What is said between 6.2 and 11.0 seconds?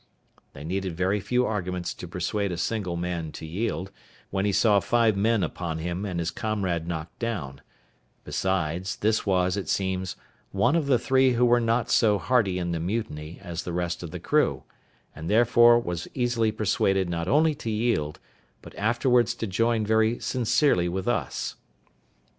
comrade knocked down: besides, this was, it seems, one of the